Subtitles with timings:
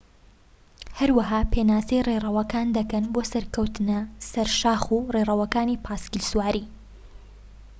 [0.99, 3.99] هەروەها پێناسەی ڕێڕەوەکان دەکەن بۆ سەرکەوتنە
[4.31, 6.65] سەر شاخ و ڕێڕەوەکانی پاسکیل سواری